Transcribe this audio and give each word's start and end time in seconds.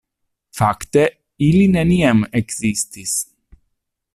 Fakte, 0.59 1.03
ili 1.49 1.61
neniam 1.75 2.25
ekzistis. 2.41 3.17